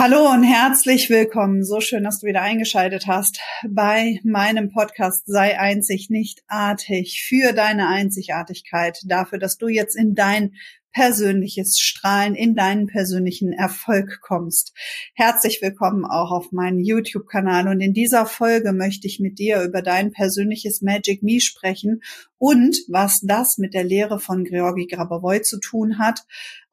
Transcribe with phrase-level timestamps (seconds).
[0.00, 1.64] Hallo und herzlich willkommen.
[1.64, 7.52] So schön, dass du wieder eingeschaltet hast bei meinem Podcast Sei einzig, nicht artig für
[7.52, 10.52] deine Einzigartigkeit, dafür, dass du jetzt in dein
[10.92, 14.72] persönliches Strahlen, in deinen persönlichen Erfolg kommst.
[15.14, 19.82] Herzlich willkommen auch auf meinen YouTube-Kanal und in dieser Folge möchte ich mit dir über
[19.82, 22.02] dein persönliches Magic Me sprechen
[22.38, 26.24] und was das mit der Lehre von Georgi Grabovoi zu tun hat,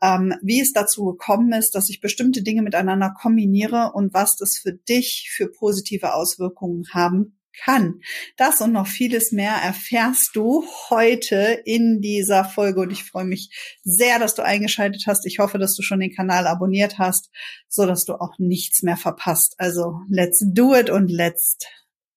[0.01, 4.57] ähm, wie es dazu gekommen ist, dass ich bestimmte Dinge miteinander kombiniere und was das
[4.57, 8.01] für dich für positive Auswirkungen haben kann.
[8.37, 13.49] Das und noch vieles mehr erfährst du heute in dieser Folge und ich freue mich
[13.83, 15.25] sehr, dass du eingeschaltet hast.
[15.25, 17.29] Ich hoffe, dass du schon den Kanal abonniert hast,
[17.67, 19.55] so dass du auch nichts mehr verpasst.
[19.57, 21.57] Also let's do it und let's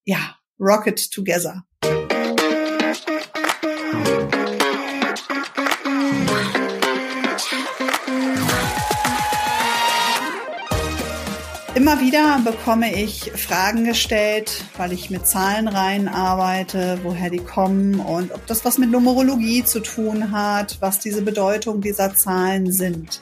[0.04, 1.64] ja, rock it together.
[11.78, 18.32] Immer wieder bekomme ich Fragen gestellt, weil ich mit Zahlenreihen arbeite, woher die kommen und
[18.32, 23.20] ob das was mit Numerologie zu tun hat, was diese Bedeutung dieser Zahlen sind.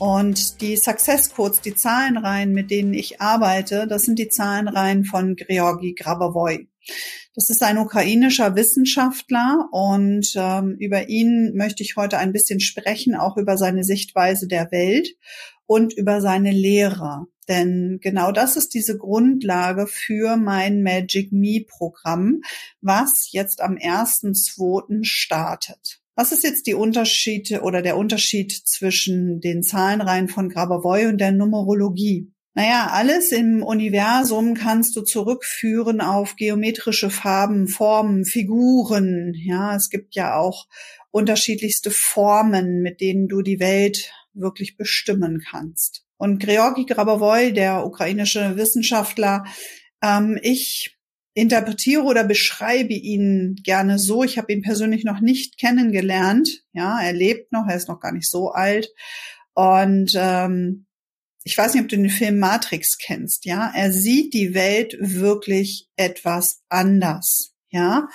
[0.00, 5.36] Und die Success Codes, die Zahlenreihen, mit denen ich arbeite, das sind die Zahlenreihen von
[5.36, 6.66] Georgi Grabovoi.
[7.36, 13.14] Das ist ein ukrainischer Wissenschaftler und ähm, über ihn möchte ich heute ein bisschen sprechen,
[13.14, 15.10] auch über seine Sichtweise der Welt
[15.68, 17.26] und über seine Lehre.
[17.46, 22.40] Denn genau das ist diese Grundlage für mein Magic Me Programm,
[22.80, 25.04] was jetzt am 1.2.
[25.04, 26.00] startet.
[26.16, 31.32] Was ist jetzt die Unterschiede oder der Unterschied zwischen den Zahlenreihen von Grabovoi und der
[31.32, 32.32] Numerologie?
[32.54, 39.32] Naja, alles im Universum kannst du zurückführen auf geometrische Farben, Formen, Figuren.
[39.36, 40.66] Ja, es gibt ja auch
[41.10, 46.04] unterschiedlichste Formen, mit denen du die Welt wirklich bestimmen kannst.
[46.16, 49.44] Und Georgi Grabovoi, der ukrainische Wissenschaftler,
[50.02, 50.98] ähm, ich
[51.34, 54.24] interpretiere oder beschreibe ihn gerne so.
[54.24, 56.64] Ich habe ihn persönlich noch nicht kennengelernt.
[56.72, 58.88] Ja, er lebt noch, er ist noch gar nicht so alt.
[59.54, 60.86] Und ähm,
[61.44, 63.44] ich weiß nicht, ob du den Film Matrix kennst.
[63.44, 67.54] Ja, er sieht die Welt wirklich etwas anders.
[67.70, 68.08] Ja,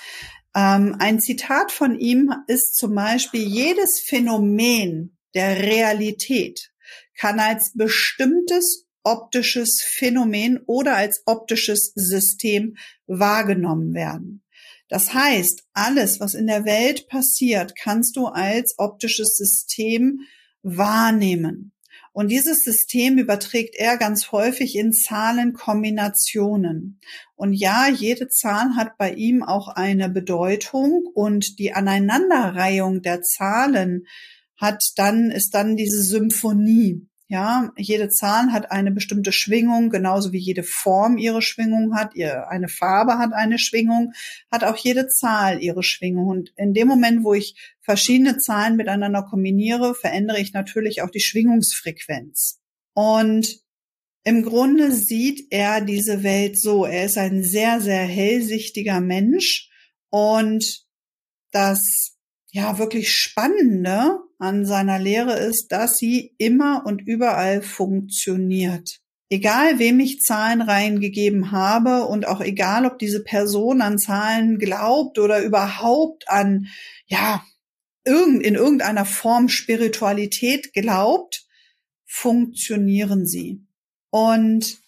[0.55, 6.71] ähm, ein Zitat von ihm ist zum Beispiel jedes Phänomen der Realität
[7.17, 14.43] kann als bestimmtes optisches Phänomen oder als optisches System wahrgenommen werden.
[14.87, 20.21] Das heißt, alles, was in der Welt passiert, kannst du als optisches System
[20.61, 21.71] wahrnehmen.
[22.11, 26.99] Und dieses System überträgt er ganz häufig in Zahlenkombinationen.
[27.35, 34.05] Und ja, jede Zahl hat bei ihm auch eine Bedeutung und die Aneinanderreihung der Zahlen
[34.57, 37.07] hat dann, ist dann diese Symphonie.
[37.27, 42.47] Ja, jede Zahl hat eine bestimmte Schwingung, genauso wie jede Form ihre Schwingung hat, ihr,
[42.49, 44.13] eine Farbe hat eine Schwingung,
[44.51, 46.27] hat auch jede Zahl ihre Schwingung.
[46.27, 51.21] Und in dem Moment, wo ich verschiedene Zahlen miteinander kombiniere, verändere ich natürlich auch die
[51.21, 52.59] Schwingungsfrequenz.
[52.93, 53.63] Und
[54.23, 56.85] im Grunde sieht er diese Welt so.
[56.85, 59.69] Er ist ein sehr, sehr hellsichtiger Mensch
[60.09, 60.85] und
[61.51, 62.15] das
[62.51, 68.99] ja wirklich Spannende an seiner Lehre ist, dass sie immer und überall funktioniert.
[69.29, 75.17] Egal, wem ich Zahlen reingegeben habe und auch egal, ob diese Person an Zahlen glaubt
[75.17, 76.67] oder überhaupt an,
[77.07, 77.43] ja,
[78.05, 81.47] in irgendeiner Form Spiritualität glaubt,
[82.05, 83.65] funktionieren sie.
[84.09, 84.82] Und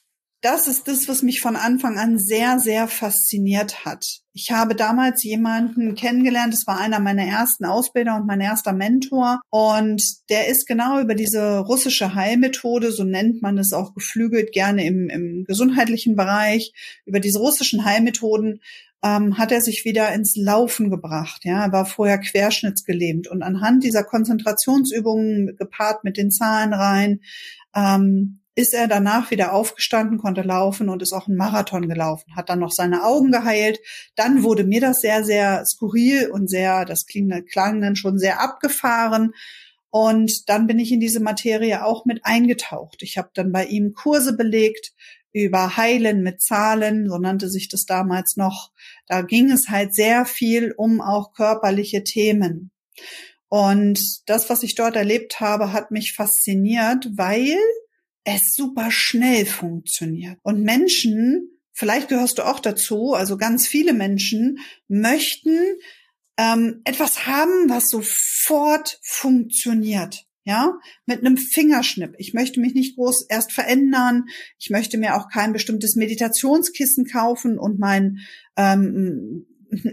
[0.45, 4.19] das ist das, was mich von Anfang an sehr, sehr fasziniert hat.
[4.31, 9.39] Ich habe damals jemanden kennengelernt, das war einer meiner ersten Ausbilder und mein erster Mentor.
[9.49, 14.85] Und der ist genau über diese russische Heilmethode, so nennt man es auch geflügelt gerne
[14.85, 16.73] im, im gesundheitlichen Bereich,
[17.07, 18.61] über diese russischen Heilmethoden
[19.03, 21.43] ähm, hat er sich wieder ins Laufen gebracht.
[21.43, 27.21] Ja, er war vorher querschnittsgelähmt und anhand dieser Konzentrationsübungen gepaart mit den Zahlenreihen
[27.75, 32.49] ähm, ist er danach wieder aufgestanden, konnte laufen und ist auch einen Marathon gelaufen, hat
[32.49, 33.79] dann noch seine Augen geheilt.
[34.15, 38.39] Dann wurde mir das sehr, sehr skurril und sehr, das kling, klang dann schon sehr
[38.39, 39.33] abgefahren.
[39.89, 43.01] Und dann bin ich in diese Materie auch mit eingetaucht.
[43.03, 44.93] Ich habe dann bei ihm Kurse belegt
[45.33, 48.71] über Heilen mit Zahlen, so nannte sich das damals noch.
[49.05, 52.71] Da ging es halt sehr viel um auch körperliche Themen.
[53.49, 57.57] Und das, was ich dort erlebt habe, hat mich fasziniert, weil
[58.25, 60.39] es super schnell funktioniert.
[60.43, 65.57] Und Menschen, vielleicht gehörst du auch dazu, also ganz viele Menschen möchten
[66.37, 70.25] ähm, etwas haben, was sofort funktioniert.
[70.47, 70.73] Ja,
[71.07, 72.13] mit einem Fingerschnipp.
[72.19, 74.25] Ich möchte mich nicht groß erst verändern.
[74.59, 78.19] Ich möchte mir auch kein bestimmtes Meditationskissen kaufen und mein
[78.55, 79.47] ähm,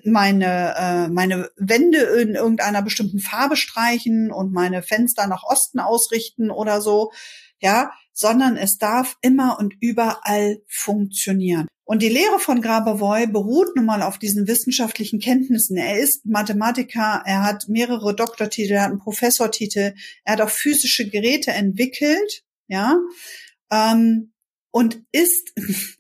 [0.05, 6.51] meine äh, meine Wände in irgendeiner bestimmten Farbe streichen und meine Fenster nach Osten ausrichten
[6.51, 7.13] oder so,
[7.63, 11.69] ja, sondern es darf immer und überall funktionieren.
[11.85, 15.77] Und die Lehre von Grabavoy beruht nun mal auf diesen wissenschaftlichen Kenntnissen.
[15.77, 19.95] Er ist Mathematiker, er hat mehrere Doktortitel, er hat einen Professortitel,
[20.25, 22.97] er hat auch physische Geräte entwickelt, ja,
[23.71, 24.33] ähm,
[24.71, 25.53] und ist,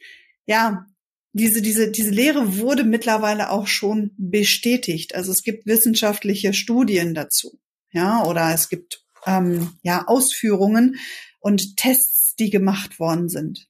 [0.46, 0.86] ja,
[1.34, 5.14] diese, diese, diese Lehre wurde mittlerweile auch schon bestätigt.
[5.14, 7.58] Also es gibt wissenschaftliche Studien dazu,
[7.92, 10.96] ja, oder es gibt ähm, ja Ausführungen
[11.42, 13.68] und Tests, die gemacht worden sind.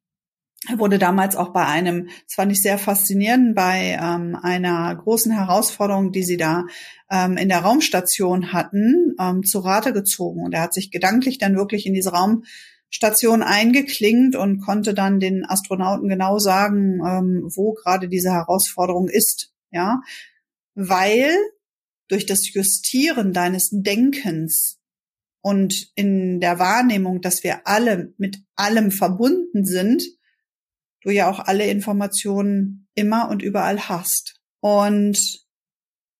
[0.68, 5.32] Er wurde damals auch bei einem, das fand ich sehr faszinierend, bei ähm, einer großen
[5.32, 6.66] Herausforderung, die sie da
[7.10, 10.44] ähm, in der Raumstation hatten, ähm, zu Rate gezogen.
[10.44, 15.44] Und er hat sich gedanklich dann wirklich in diese Raumstation eingeklingt und konnte dann den
[15.44, 19.52] Astronauten genau sagen, ähm, wo gerade diese Herausforderung ist.
[19.72, 20.00] Ja,
[20.76, 21.34] weil
[22.06, 24.78] durch das Justieren deines Denkens
[25.42, 30.04] und in der Wahrnehmung, dass wir alle mit allem verbunden sind,
[31.02, 34.40] du ja auch alle Informationen immer und überall hast.
[34.60, 35.18] Und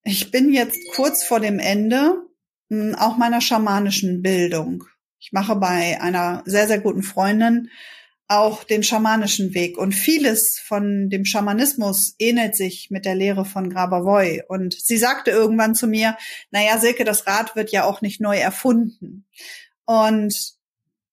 [0.02, 2.26] ich bin jetzt kurz vor dem Ende
[2.68, 4.84] hm, auch meiner schamanischen Bildung.
[5.20, 7.70] Ich mache bei einer sehr, sehr guten Freundin
[8.28, 9.76] auch den schamanischen Weg.
[9.76, 14.42] Und vieles von dem Schamanismus ähnelt sich mit der Lehre von Grabavoy.
[14.48, 16.16] Und sie sagte irgendwann zu mir,
[16.50, 19.26] naja, Silke, das Rad wird ja auch nicht neu erfunden.
[19.84, 20.34] Und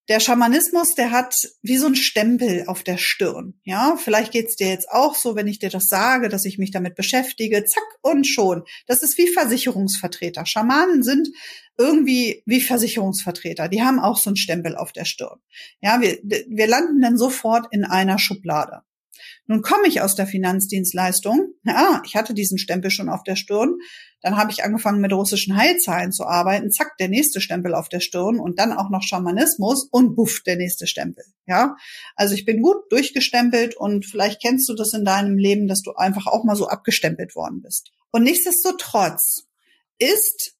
[0.09, 3.53] der Schamanismus, der hat wie so ein Stempel auf der Stirn.
[3.63, 6.71] Ja, vielleicht geht's dir jetzt auch so, wenn ich dir das sage, dass ich mich
[6.71, 8.63] damit beschäftige, zack und schon.
[8.87, 10.47] Das ist wie Versicherungsvertreter.
[10.47, 11.29] Schamanen sind
[11.77, 13.69] irgendwie wie Versicherungsvertreter.
[13.69, 15.39] Die haben auch so ein Stempel auf der Stirn.
[15.79, 18.81] Ja, wir, wir landen dann sofort in einer Schublade.
[19.49, 21.55] Nun komme ich aus der Finanzdienstleistung.
[21.63, 23.79] Ja, ich hatte diesen Stempel schon auf der Stirn.
[24.21, 26.69] Dann habe ich angefangen mit russischen Heilzahlen zu arbeiten.
[26.69, 30.55] Zack, der nächste Stempel auf der Stirn und dann auch noch Schamanismus und buff, der
[30.55, 31.23] nächste Stempel.
[31.47, 31.75] Ja,
[32.15, 35.93] also ich bin gut durchgestempelt und vielleicht kennst du das in deinem Leben, dass du
[35.93, 37.89] einfach auch mal so abgestempelt worden bist.
[38.11, 39.47] Und nichtsdestotrotz
[39.97, 40.59] ist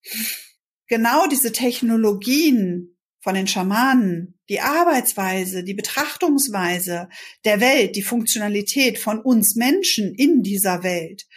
[0.88, 2.98] genau diese Technologien
[3.30, 7.10] von den Schamanen, die Arbeitsweise, die Betrachtungsweise
[7.46, 11.28] der Welt, die Funktionalität von uns Menschen in dieser Welt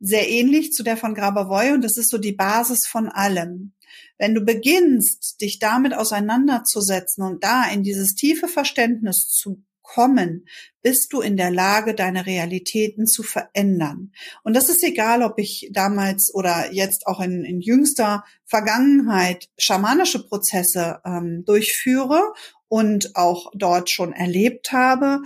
[0.00, 3.74] sehr ähnlich zu der von Grabavoy und das ist so die Basis von allem.
[4.16, 10.46] Wenn du beginnst, dich damit auseinanderzusetzen und da in dieses tiefe Verständnis zu kommen,
[10.82, 14.12] bist du in der Lage, deine Realitäten zu verändern.
[14.42, 20.26] Und das ist egal, ob ich damals oder jetzt auch in, in jüngster Vergangenheit schamanische
[20.26, 22.32] Prozesse ähm, durchführe
[22.66, 25.20] und auch dort schon erlebt habe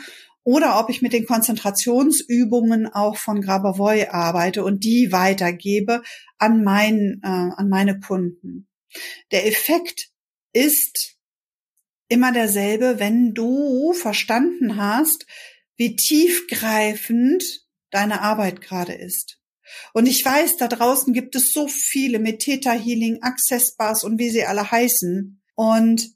[0.44, 6.02] oder ob ich mit den Konzentrationsübungen auch von Grabavoy arbeite und die weitergebe
[6.38, 8.66] an, mein, äh, an meine Kunden.
[9.30, 10.08] Der Effekt
[10.52, 11.17] ist
[12.08, 15.26] immer derselbe, wenn du verstanden hast,
[15.76, 17.44] wie tiefgreifend
[17.90, 19.38] deine Arbeit gerade ist.
[19.92, 24.18] Und ich weiß, da draußen gibt es so viele mit Theta Healing, Access Bars und
[24.18, 25.42] wie sie alle heißen.
[25.54, 26.10] Und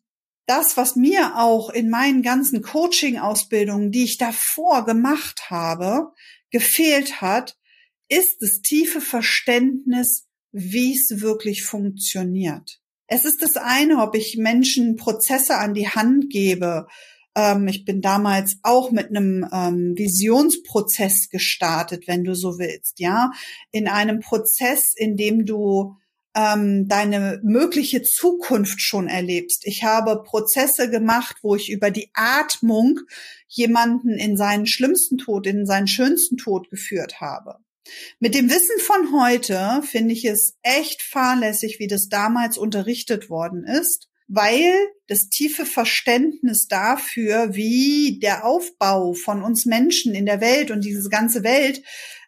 [0.46, 6.12] das, was mir auch in meinen ganzen Coaching-Ausbildungen, die ich davor gemacht habe,
[6.50, 7.56] gefehlt hat,
[8.08, 12.81] ist das tiefe Verständnis, wie es wirklich funktioniert.
[13.14, 16.86] Es ist das eine, ob ich Menschen Prozesse an die Hand gebe.
[17.36, 23.30] Ähm, ich bin damals auch mit einem ähm, Visionsprozess gestartet, wenn du so willst, ja,
[23.70, 25.94] in einem Prozess, in dem du
[26.34, 29.66] ähm, deine mögliche Zukunft schon erlebst.
[29.66, 33.00] Ich habe Prozesse gemacht, wo ich über die Atmung
[33.46, 37.58] jemanden in seinen schlimmsten Tod, in seinen schönsten Tod geführt habe.
[38.20, 43.64] Mit dem Wissen von heute finde ich es echt fahrlässig, wie das damals unterrichtet worden
[43.64, 44.72] ist, weil
[45.08, 51.08] das tiefe Verständnis dafür, wie der Aufbau von uns Menschen in der Welt und diese
[51.08, 51.82] ganze Welt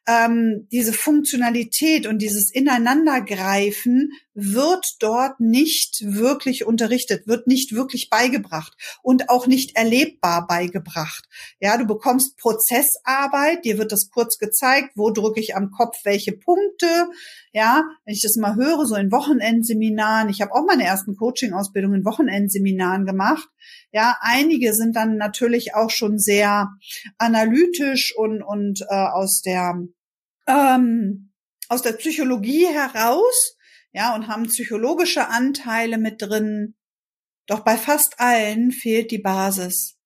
[0.07, 8.75] ähm, diese Funktionalität und dieses Ineinandergreifen wird dort nicht wirklich unterrichtet, wird nicht wirklich beigebracht
[9.03, 11.25] und auch nicht erlebbar beigebracht.
[11.61, 16.33] Ja, du bekommst Prozessarbeit, dir wird das kurz gezeigt, wo drücke ich am Kopf welche
[16.33, 17.07] Punkte.
[17.53, 22.00] Ja, wenn ich das mal höre, so in Wochenendseminaren, ich habe auch meine ersten Coaching-Ausbildungen
[22.00, 23.49] in Wochenendseminaren gemacht.
[23.93, 26.71] Ja, einige sind dann natürlich auch schon sehr
[27.19, 29.79] analytisch und, und äh, aus der
[30.47, 31.31] ähm,
[31.69, 33.57] aus der Psychologie heraus,
[33.95, 36.75] ja, und haben psychologische Anteile mit drin.
[37.47, 39.97] Doch bei fast allen fehlt die Basis.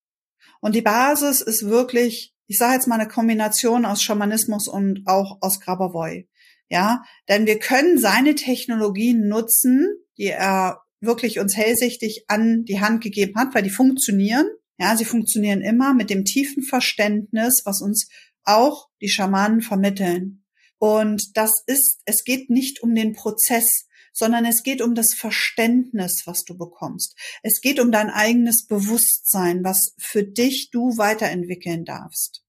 [0.61, 5.39] Und die Basis ist wirklich, ich sage jetzt mal eine Kombination aus Schamanismus und auch
[5.41, 6.29] aus Grabovoi.
[6.69, 13.03] Ja, denn wir können seine Technologien nutzen, die er wirklich uns hellsichtig an die Hand
[13.03, 14.47] gegeben hat, weil die funktionieren.
[14.79, 18.09] Ja, sie funktionieren immer mit dem tiefen Verständnis, was uns
[18.45, 20.38] auch die Schamanen vermitteln.
[20.79, 26.23] Und das ist, es geht nicht um den Prozess, sondern es geht um das Verständnis,
[26.25, 27.17] was du bekommst.
[27.43, 32.43] Es geht um dein eigenes Bewusstsein, was für dich du weiterentwickeln darfst.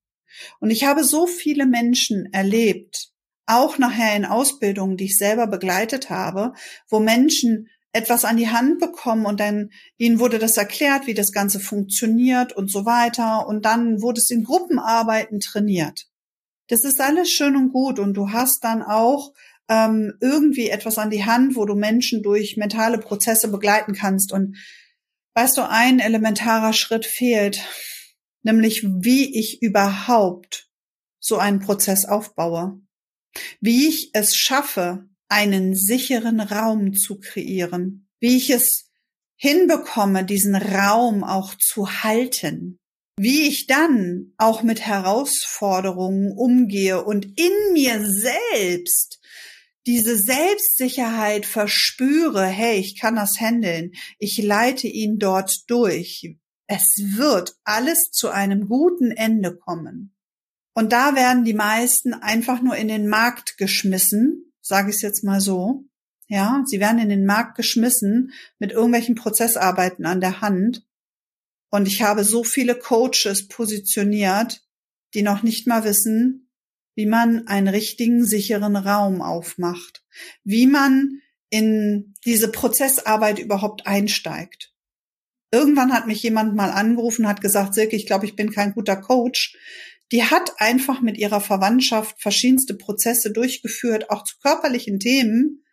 [0.59, 3.09] Und ich habe so viele Menschen erlebt,
[3.45, 6.53] auch nachher in Ausbildungen, die ich selber begleitet habe,
[6.88, 11.31] wo Menschen etwas an die Hand bekommen und dann ihnen wurde das erklärt, wie das
[11.31, 13.48] Ganze funktioniert und so weiter.
[13.48, 16.08] Und dann wurde es in Gruppenarbeiten trainiert.
[16.69, 19.33] Das ist alles schön und gut und du hast dann auch
[19.67, 24.31] ähm, irgendwie etwas an die Hand, wo du Menschen durch mentale Prozesse begleiten kannst.
[24.31, 24.55] Und
[25.33, 27.59] weißt du, ein elementarer Schritt fehlt,
[28.43, 30.69] nämlich wie ich überhaupt
[31.19, 32.79] so einen Prozess aufbaue.
[33.59, 38.07] Wie ich es schaffe, einen sicheren Raum zu kreieren.
[38.19, 38.91] Wie ich es
[39.35, 42.79] hinbekomme, diesen Raum auch zu halten.
[43.21, 49.19] Wie ich dann auch mit Herausforderungen umgehe und in mir selbst
[49.85, 56.38] diese Selbstsicherheit verspüre, hey, ich kann das handeln, ich leite ihn dort durch.
[56.67, 60.15] Es wird alles zu einem guten Ende kommen.
[60.73, 65.25] Und da werden die meisten einfach nur in den Markt geschmissen, sage ich es jetzt
[65.25, 65.83] mal so.
[66.29, 70.85] Ja, sie werden in den Markt geschmissen mit irgendwelchen Prozessarbeiten an der Hand.
[71.69, 74.61] Und ich habe so viele Coaches positioniert,
[75.13, 76.49] die noch nicht mal wissen,
[76.95, 80.03] wie man einen richtigen, sicheren Raum aufmacht,
[80.43, 84.73] wie man in diese Prozessarbeit überhaupt einsteigt.
[85.51, 88.97] Irgendwann hat mich jemand mal angerufen, hat gesagt, Silke, ich glaube, ich bin kein guter
[88.97, 89.55] Coach,
[90.11, 95.63] die hat einfach mit ihrer Verwandtschaft verschiedenste Prozesse durchgeführt, auch zu körperlichen Themen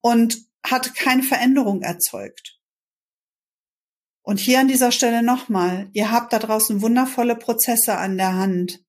[0.00, 2.55] und hat keine Veränderung erzeugt.
[4.26, 8.84] Und hier an dieser Stelle nochmal, ihr habt da draußen wundervolle Prozesse an der Hand.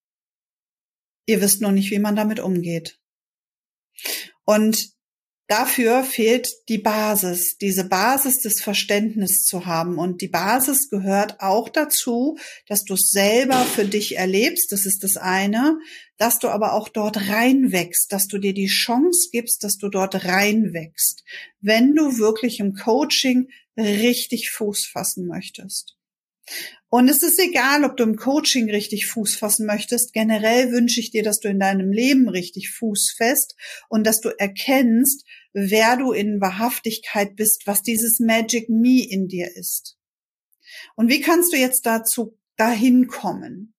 [1.28, 3.00] Ihr wisst nur nicht, wie man damit umgeht.
[4.46, 4.97] Und
[5.48, 9.98] dafür fehlt die Basis, diese Basis des Verständnisses zu haben.
[9.98, 12.38] Und die Basis gehört auch dazu,
[12.68, 14.72] dass du es selber für dich erlebst.
[14.72, 15.80] Das ist das eine,
[16.18, 20.26] dass du aber auch dort reinwächst, dass du dir die Chance gibst, dass du dort
[20.26, 21.24] reinwächst,
[21.62, 25.96] wenn du wirklich im Coaching richtig Fuß fassen möchtest.
[26.90, 30.14] Und es ist egal, ob du im Coaching richtig Fuß fassen möchtest.
[30.14, 33.58] Generell wünsche ich dir, dass du in deinem Leben richtig Fuß fest
[33.90, 39.54] und dass du erkennst, wer du in Wahrhaftigkeit bist, was dieses Magic Me in dir
[39.56, 39.98] ist.
[40.96, 43.74] Und wie kannst du jetzt dazu dahin kommen?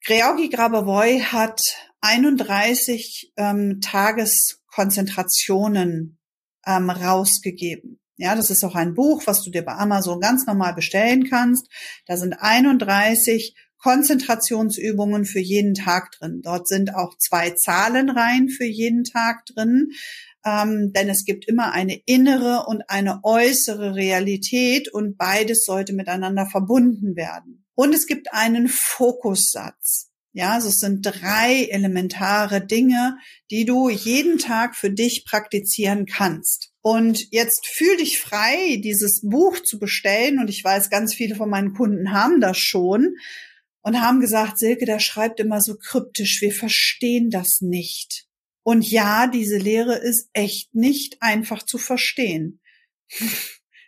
[0.00, 1.60] Georgi Grabovoi hat
[2.00, 6.18] 31 ähm, Tageskonzentrationen
[6.66, 8.00] ähm, rausgegeben.
[8.18, 11.68] Ja, das ist auch ein Buch, was du dir bei Amazon ganz normal bestellen kannst.
[12.06, 16.40] Da sind 31 Konzentrationsübungen für jeden Tag drin.
[16.42, 19.90] Dort sind auch zwei Zahlenreihen für jeden Tag drin,
[20.44, 26.46] ähm, denn es gibt immer eine innere und eine äußere Realität und beides sollte miteinander
[26.46, 27.66] verbunden werden.
[27.74, 30.10] Und es gibt einen Fokussatz.
[30.32, 33.16] Ja, also es sind drei elementare Dinge,
[33.50, 36.72] die du jeden Tag für dich praktizieren kannst.
[36.88, 40.38] Und jetzt fühl dich frei, dieses Buch zu bestellen.
[40.38, 43.16] Und ich weiß, ganz viele von meinen Kunden haben das schon
[43.82, 48.28] und haben gesagt, Silke, der schreibt immer so kryptisch, wir verstehen das nicht.
[48.62, 52.60] Und ja, diese Lehre ist echt nicht einfach zu verstehen.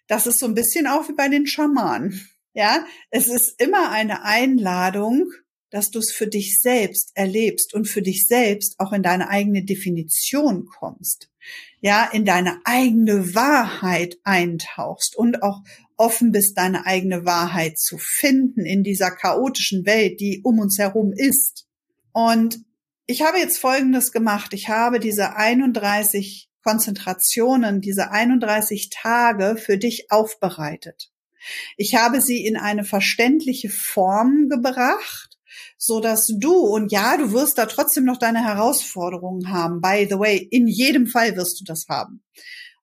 [0.08, 2.28] Das ist so ein bisschen auch wie bei den Schamanen.
[2.52, 5.30] Ja, es ist immer eine Einladung,
[5.70, 9.64] dass du es für dich selbst erlebst und für dich selbst auch in deine eigene
[9.64, 11.28] Definition kommst
[11.80, 15.62] ja, in deine eigene Wahrheit eintauchst und auch
[15.96, 21.12] offen bist, deine eigene Wahrheit zu finden in dieser chaotischen Welt, die um uns herum
[21.14, 21.66] ist.
[22.12, 22.60] Und
[23.06, 24.52] ich habe jetzt Folgendes gemacht.
[24.52, 31.10] Ich habe diese 31 Konzentrationen, diese 31 Tage für dich aufbereitet.
[31.76, 35.37] Ich habe sie in eine verständliche Form gebracht
[35.76, 39.80] so dass du und ja, du wirst da trotzdem noch deine Herausforderungen haben.
[39.80, 42.22] By the way, in jedem Fall wirst du das haben.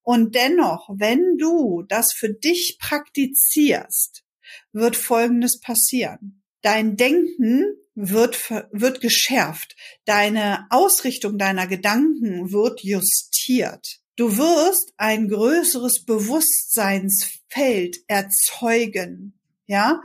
[0.01, 4.23] Und dennoch, wenn du das für dich praktizierst,
[4.71, 6.43] wird Folgendes passieren.
[6.61, 9.75] Dein Denken wird, wird geschärft.
[10.05, 13.99] Deine Ausrichtung deiner Gedanken wird justiert.
[14.15, 20.01] Du wirst ein größeres Bewusstseinsfeld erzeugen, ja.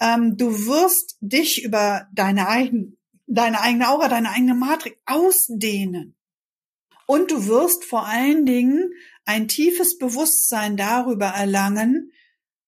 [0.00, 2.92] Ähm, du wirst dich über deine eigene,
[3.26, 6.16] deine eigene Aura, deine eigene Matrix ausdehnen.
[7.06, 8.90] Und du wirst vor allen Dingen
[9.24, 12.10] ein tiefes Bewusstsein darüber erlangen,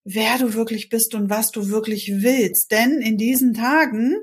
[0.04, 2.70] wer du wirklich bist und was du wirklich willst.
[2.70, 4.16] Denn in diesen Tagen,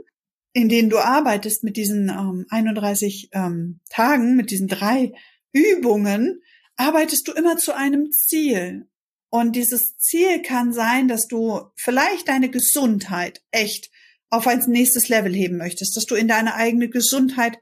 [0.54, 5.14] in denen du arbeitest mit diesen ähm, 31 ähm, Tagen, mit diesen drei
[5.52, 6.42] Übungen,
[6.76, 8.88] arbeitest du immer zu einem Ziel.
[9.36, 13.92] Und dieses Ziel kann sein, dass du vielleicht deine Gesundheit echt
[14.30, 17.58] auf ein nächstes Level heben möchtest, dass du in deine eigene Gesundheit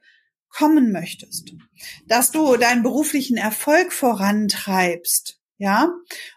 [0.49, 1.51] kommen möchtest,
[2.05, 5.91] dass du deinen beruflichen Erfolg vorantreibst, ja,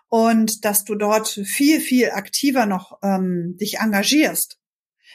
[0.08, 4.56] und dass du dort viel, viel aktiver noch ähm, dich engagierst.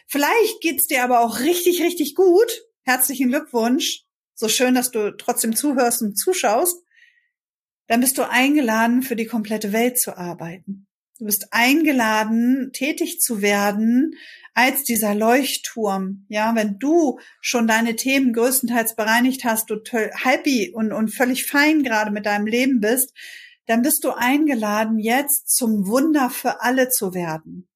[0.06, 2.62] Vielleicht geht's dir aber auch richtig, richtig gut.
[2.84, 4.04] Herzlichen Glückwunsch.
[4.36, 6.78] So schön, dass du trotzdem zuhörst und zuschaust
[7.88, 10.88] dann bist du eingeladen, für die komplette Welt zu arbeiten.
[11.18, 14.16] Du bist eingeladen, tätig zu werden
[14.54, 16.26] als dieser Leuchtturm.
[16.30, 21.84] Ja, wenn du schon deine Themen größtenteils bereinigt hast, du happy und, und völlig fein
[21.84, 23.14] gerade mit deinem Leben bist,
[23.68, 27.70] dann bist du eingeladen, jetzt zum Wunder für alle zu werden.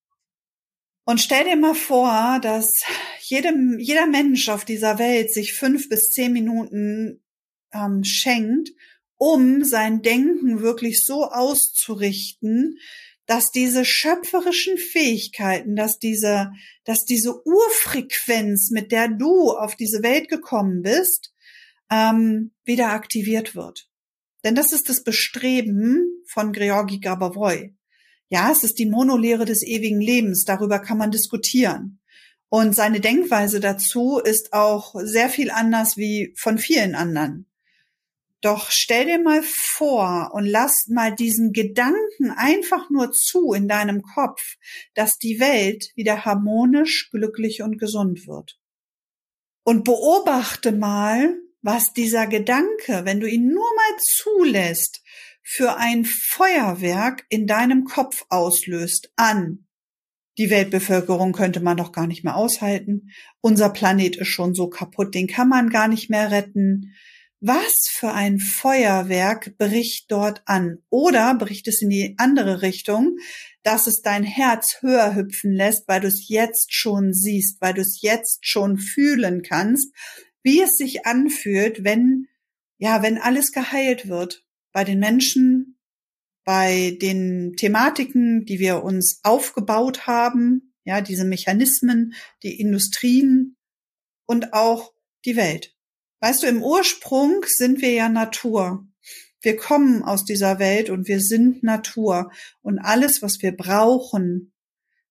[1.06, 2.68] Und stell dir mal vor, dass
[3.22, 7.24] jedem, jeder Mensch auf dieser Welt sich fünf bis zehn Minuten
[7.72, 8.72] ähm, schenkt,
[9.18, 12.78] um sein Denken wirklich so auszurichten,
[13.26, 16.52] dass diese schöpferischen Fähigkeiten, dass diese,
[16.84, 21.34] dass diese Urfrequenz, mit der du auf diese Welt gekommen bist,
[21.90, 23.88] ähm, wieder aktiviert wird.
[24.44, 27.74] Denn das ist das Bestreben von Georgi Gabavoy.
[28.30, 30.46] Ja, es ist die Monolehre des ewigen Lebens.
[30.46, 32.00] Darüber kann man diskutieren.
[32.50, 37.48] Und seine Denkweise dazu ist auch sehr viel anders wie von vielen anderen.
[38.42, 44.02] Doch stell dir mal vor und lass mal diesen Gedanken einfach nur zu in deinem
[44.02, 44.42] Kopf,
[44.94, 48.60] dass die Welt wieder harmonisch, glücklich und gesund wird.
[49.64, 55.02] Und beobachte mal, was dieser Gedanke, wenn du ihn nur mal zulässt,
[55.42, 59.66] für ein Feuerwerk in deinem Kopf auslöst an.
[60.38, 63.12] Die Weltbevölkerung könnte man doch gar nicht mehr aushalten.
[63.42, 66.96] Unser Planet ist schon so kaputt, den kann man gar nicht mehr retten.
[67.42, 70.80] Was für ein Feuerwerk bricht dort an?
[70.90, 73.18] Oder bricht es in die andere Richtung,
[73.62, 77.82] dass es dein Herz höher hüpfen lässt, weil du es jetzt schon siehst, weil du
[77.82, 79.94] es jetzt schon fühlen kannst,
[80.44, 82.28] wie es sich anfühlt, wenn,
[82.78, 84.46] ja, wenn alles geheilt wird.
[84.72, 85.78] Bei den Menschen,
[86.46, 93.58] bei den Thematiken, die wir uns aufgebaut haben, ja, diese Mechanismen, die Industrien
[94.26, 94.94] und auch
[95.26, 95.75] die Welt.
[96.20, 98.88] Weißt du, im Ursprung sind wir ja Natur.
[99.42, 102.32] Wir kommen aus dieser Welt und wir sind Natur.
[102.62, 104.54] Und alles, was wir brauchen,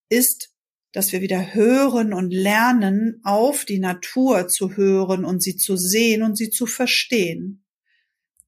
[0.08, 0.50] ist,
[0.92, 6.22] dass wir wieder hören und lernen, auf die Natur zu hören und sie zu sehen
[6.22, 7.64] und sie zu verstehen.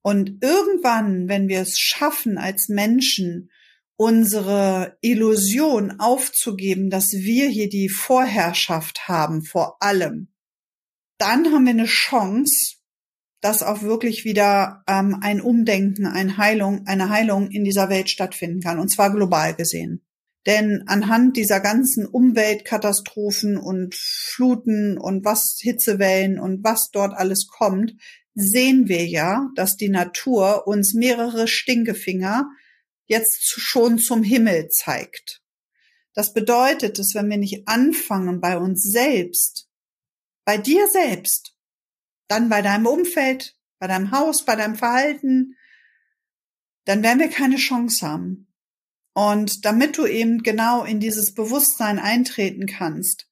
[0.01, 3.51] Und irgendwann, wenn wir es schaffen, als Menschen
[3.97, 10.29] unsere Illusion aufzugeben, dass wir hier die Vorherrschaft haben vor allem,
[11.17, 12.75] dann haben wir eine Chance,
[13.41, 18.61] dass auch wirklich wieder ähm, ein Umdenken, eine Heilung, eine Heilung in dieser Welt stattfinden
[18.61, 20.03] kann, und zwar global gesehen.
[20.45, 27.93] Denn anhand dieser ganzen Umweltkatastrophen und Fluten und was Hitzewellen und was dort alles kommt,
[28.33, 32.49] sehen wir ja, dass die Natur uns mehrere Stinkefinger
[33.07, 35.41] jetzt schon zum Himmel zeigt.
[36.13, 39.66] Das bedeutet, dass wenn wir nicht anfangen, bei uns selbst
[40.47, 41.57] bei dir selbst,
[42.29, 45.57] dann bei deinem Umfeld, bei deinem Haus, bei deinem Verhalten,
[46.85, 48.47] dann werden wir keine Chance haben.
[49.13, 53.29] Und damit du eben genau in dieses Bewusstsein eintreten kannst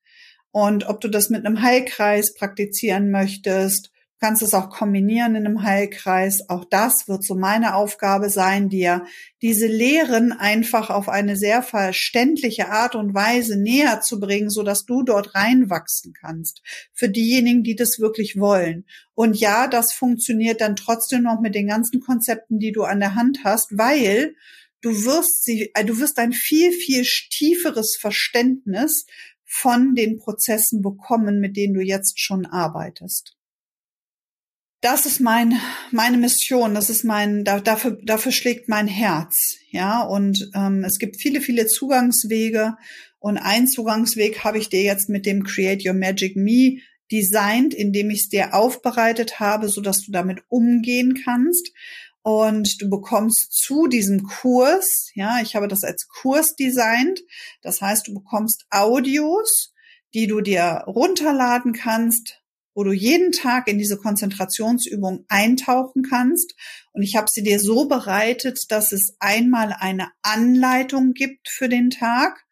[0.52, 3.94] und ob du das mit einem Heilkreis praktizieren möchtest
[4.26, 6.50] kannst es auch kombinieren in einem Heilkreis.
[6.50, 9.06] Auch das wird so meine Aufgabe sein, dir
[9.44, 14.84] diese Lehren einfach auf eine sehr verständliche Art und Weise näher zu bringen, so dass
[14.84, 16.64] du dort reinwachsen kannst.
[16.92, 18.86] Für diejenigen, die das wirklich wollen.
[19.14, 23.14] Und ja, das funktioniert dann trotzdem noch mit den ganzen Konzepten, die du an der
[23.14, 24.34] Hand hast, weil
[24.82, 29.06] du wirst sie, äh, du wirst ein viel, viel tieferes Verständnis
[29.44, 33.36] von den Prozessen bekommen, mit denen du jetzt schon arbeitest
[34.82, 35.60] das ist mein,
[35.92, 41.00] meine Mission, das ist mein, da, dafür, dafür schlägt mein Herz, ja, und ähm, es
[41.00, 42.76] gibt viele, viele Zugangswege
[43.20, 46.78] und ein Zugangsweg habe ich dir jetzt mit dem Create Your Magic Me
[47.12, 51.72] designt, indem ich es dir aufbereitet habe, so dass du damit umgehen kannst.
[52.22, 57.22] und du bekommst zu diesem Kurs, ja, ich habe das als Kurs designt.
[57.62, 59.74] Das heißt, du bekommst Audios,
[60.16, 62.42] die du dir runterladen kannst,
[62.76, 66.54] wo du jeden Tag in diese Konzentrationsübung eintauchen kannst.
[66.92, 71.90] Und ich habe sie dir so bereitet, dass es einmal eine Anleitung gibt für den
[71.90, 72.45] Tag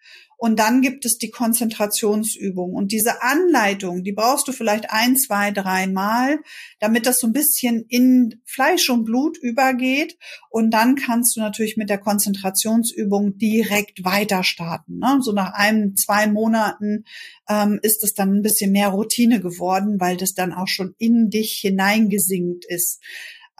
[0.43, 2.73] und dann gibt es die Konzentrationsübung.
[2.73, 6.39] Und diese Anleitung, die brauchst du vielleicht ein, zwei, drei Mal,
[6.81, 10.17] damit das so ein bisschen in Fleisch und Blut übergeht.
[10.49, 14.97] Und dann kannst du natürlich mit der Konzentrationsübung direkt weiter starten.
[14.97, 15.19] Ne?
[15.21, 17.05] So nach einem, zwei Monaten
[17.47, 21.29] ähm, ist es dann ein bisschen mehr Routine geworden, weil das dann auch schon in
[21.29, 23.01] dich hineingesinkt ist,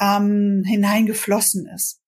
[0.02, 2.03] ähm, hineingeflossen ist.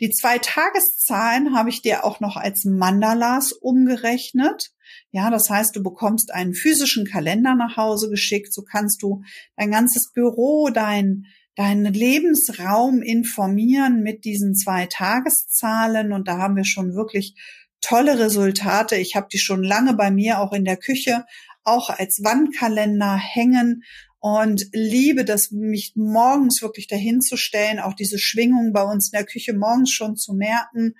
[0.00, 4.72] Die zwei Tageszahlen habe ich dir auch noch als Mandalas umgerechnet.
[5.10, 8.52] Ja, das heißt, du bekommst einen physischen Kalender nach Hause geschickt.
[8.52, 9.22] So kannst du
[9.56, 11.24] dein ganzes Büro, dein,
[11.56, 16.12] deinen Lebensraum informieren mit diesen zwei Tageszahlen.
[16.12, 17.34] Und da haben wir schon wirklich
[17.80, 18.96] tolle Resultate.
[18.96, 21.24] Ich habe die schon lange bei mir auch in der Küche,
[21.64, 23.82] auch als Wandkalender hängen
[24.20, 29.16] und liebe das, mich morgens wirklich dahin zu stellen, auch diese Schwingung bei uns in
[29.16, 30.94] der Küche morgens schon zu merken,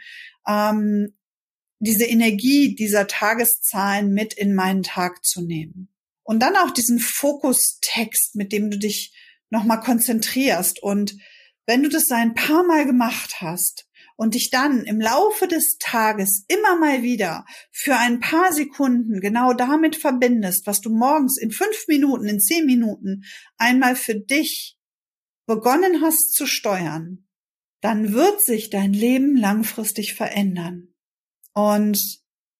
[0.46, 1.14] ähm,
[1.80, 5.88] diese Energie dieser Tageszahlen mit in meinen Tag zu nehmen.
[6.22, 9.14] Und dann auch diesen Fokustext, mit dem du dich
[9.50, 10.82] nochmal konzentrierst.
[10.82, 11.16] Und
[11.66, 13.87] wenn du das ein paar Mal gemacht hast,
[14.18, 19.52] und dich dann im Laufe des Tages immer mal wieder für ein paar Sekunden genau
[19.52, 23.22] damit verbindest, was du morgens in fünf Minuten, in zehn Minuten
[23.58, 24.76] einmal für dich
[25.46, 27.28] begonnen hast zu steuern,
[27.80, 30.88] dann wird sich dein Leben langfristig verändern.
[31.54, 32.00] Und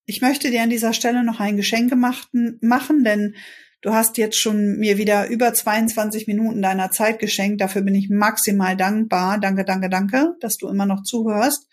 [0.06, 3.34] ich möchte dir an dieser Stelle noch ein Geschenk machen, denn
[3.80, 7.60] Du hast jetzt schon mir wieder über 22 Minuten deiner Zeit geschenkt.
[7.60, 9.38] Dafür bin ich maximal dankbar.
[9.38, 11.68] Danke, danke, danke, dass du immer noch zuhörst.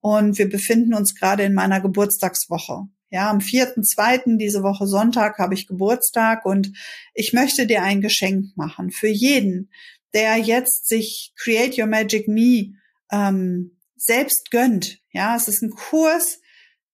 [0.00, 2.88] Und wir befinden uns gerade in meiner Geburtstagswoche.
[3.10, 6.72] Ja, am vierten, zweiten diese Woche Sonntag habe ich Geburtstag und
[7.12, 9.68] ich möchte dir ein Geschenk machen für jeden,
[10.14, 12.74] der jetzt sich Create Your Magic Me
[13.10, 15.00] ähm, selbst gönnt.
[15.12, 16.40] Ja, es ist ein Kurs,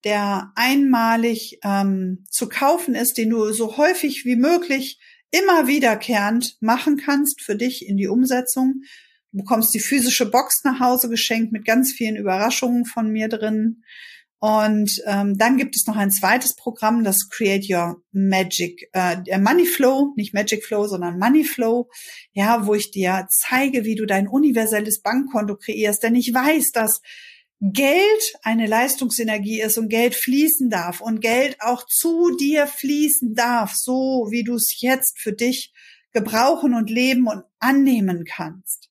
[0.07, 5.01] der einmalig ähm, zu kaufen ist, den du so häufig wie möglich
[5.33, 8.83] immer wiederkehrend machen kannst für dich in die Umsetzung.
[9.33, 13.83] Du bekommst die physische Box nach Hause geschenkt mit ganz vielen Überraschungen von mir drin.
[14.39, 19.67] Und ähm, dann gibt es noch ein zweites Programm, das Create Your Magic, äh, Money
[19.67, 21.91] Flow, nicht Magic Flow, sondern Money Flow,
[22.33, 26.05] ja, wo ich dir zeige, wie du dein universelles Bankkonto kreierst.
[26.05, 27.01] Denn ich weiß, dass
[27.61, 33.73] Geld eine Leistungsenergie ist und Geld fließen darf und Geld auch zu dir fließen darf,
[33.75, 35.73] so wie du es jetzt für dich
[36.13, 38.91] gebrauchen und leben und annehmen kannst.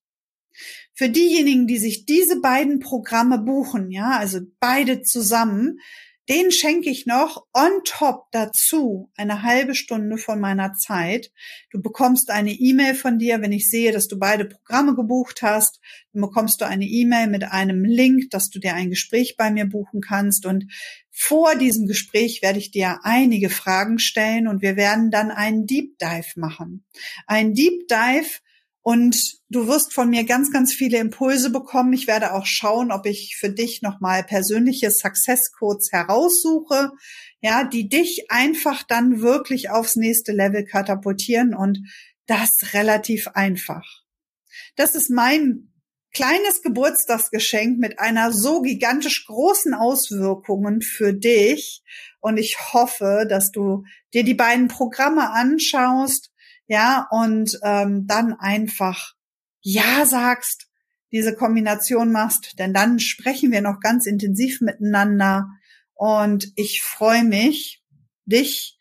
[0.94, 5.80] Für diejenigen, die sich diese beiden Programme buchen, ja, also beide zusammen,
[6.28, 11.32] den schenke ich noch on top dazu eine halbe Stunde von meiner Zeit.
[11.72, 15.80] Du bekommst eine E-Mail von dir, wenn ich sehe, dass du beide Programme gebucht hast.
[16.14, 19.66] Dann bekommst du eine E-Mail mit einem Link, dass du dir ein Gespräch bei mir
[19.66, 20.48] buchen kannst.
[20.48, 20.66] Und
[21.12, 25.98] vor diesem Gespräch werde ich dir einige Fragen stellen und wir werden dann einen Deep
[26.00, 26.86] Dive machen.
[27.28, 28.40] Ein Deep Dive
[28.88, 29.18] und
[29.50, 31.92] du wirst von mir ganz, ganz viele Impulse bekommen.
[31.94, 36.92] Ich werde auch schauen, ob ich für dich nochmal persönliche Success Codes heraussuche,
[37.42, 41.80] ja, die dich einfach dann wirklich aufs nächste Level katapultieren und
[42.28, 44.04] das relativ einfach.
[44.76, 45.74] Das ist mein
[46.14, 51.82] kleines Geburtstagsgeschenk mit einer so gigantisch großen Auswirkungen für dich.
[52.20, 56.30] Und ich hoffe, dass du dir die beiden Programme anschaust
[56.68, 59.14] ja, und ähm, dann einfach
[59.62, 60.68] Ja sagst,
[61.12, 65.48] diese Kombination machst, denn dann sprechen wir noch ganz intensiv miteinander
[65.94, 67.82] und ich freue mich,
[68.26, 68.78] dich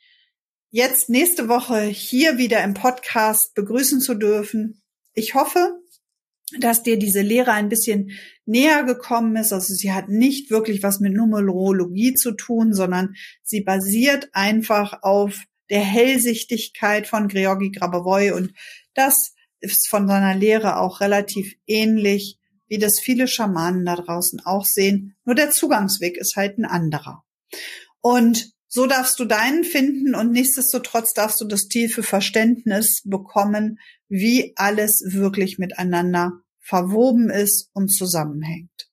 [0.70, 4.82] jetzt nächste Woche hier wieder im Podcast begrüßen zu dürfen.
[5.12, 5.78] Ich hoffe,
[6.58, 8.10] dass dir diese Lehre ein bisschen
[8.44, 9.52] näher gekommen ist.
[9.52, 15.38] Also sie hat nicht wirklich was mit Numerologie zu tun, sondern sie basiert einfach auf
[15.70, 18.52] der Hellsichtigkeit von Georgi Grabovoi und
[18.94, 19.14] das
[19.60, 25.16] ist von seiner Lehre auch relativ ähnlich, wie das viele Schamanen da draußen auch sehen.
[25.24, 27.24] Nur der Zugangsweg ist halt ein anderer.
[28.00, 34.52] Und so darfst du deinen finden und nichtsdestotrotz darfst du das tiefe Verständnis bekommen, wie
[34.56, 38.90] alles wirklich miteinander verwoben ist und zusammenhängt.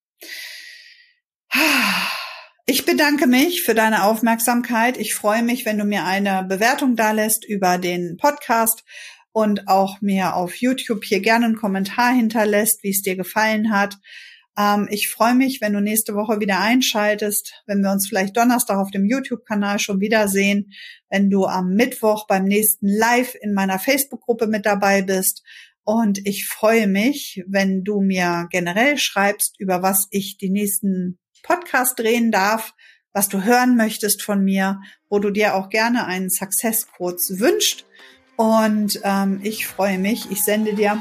[2.71, 4.97] Ich bedanke mich für deine Aufmerksamkeit.
[4.97, 8.86] Ich freue mich, wenn du mir eine Bewertung dalässt über den Podcast
[9.34, 13.97] und auch mir auf YouTube hier gerne einen Kommentar hinterlässt, wie es dir gefallen hat.
[14.57, 18.77] Ähm, ich freue mich, wenn du nächste Woche wieder einschaltest, wenn wir uns vielleicht Donnerstag
[18.77, 20.71] auf dem YouTube-Kanal schon wiedersehen,
[21.10, 25.43] wenn du am Mittwoch beim nächsten Live in meiner Facebook-Gruppe mit dabei bist.
[25.84, 31.99] Und ich freue mich, wenn du mir generell schreibst, über was ich die nächsten Podcast
[31.99, 32.73] drehen darf,
[33.13, 37.86] was du hören möchtest von mir, wo du dir auch gerne einen Success Coach wünscht.
[38.38, 40.32] Und ähm, ich freue mich.
[40.32, 40.99] Ich sende dir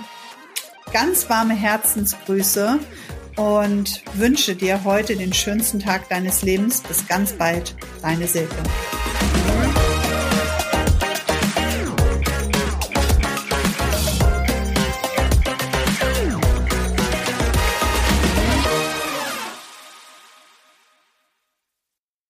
[0.92, 2.78] ganz warme Herzensgrüße
[3.36, 6.80] und wünsche dir heute den schönsten Tag deines Lebens.
[6.82, 8.56] Bis ganz bald, deine Silke.